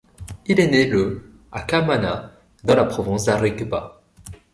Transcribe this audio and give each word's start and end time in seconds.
Il 0.47 0.59
est 0.59 0.65
né 0.67 0.87
le 0.87 1.31
à 1.51 1.61
Camanà 1.61 2.31
dans 2.63 2.73
la 2.75 2.85
province 2.85 3.25
d'Arequipa. 3.25 4.01